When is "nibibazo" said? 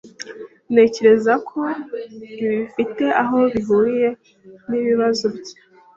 4.69-5.25